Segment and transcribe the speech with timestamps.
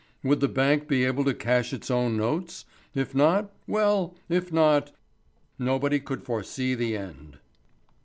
[0.23, 2.65] Would the bank be able to cash its own notes?
[2.95, 4.93] If not well, if not
[5.59, 7.37] nobody could foresee the end.